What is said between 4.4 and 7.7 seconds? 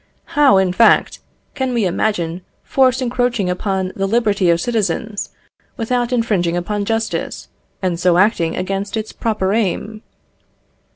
of citizens without infringing upon justice,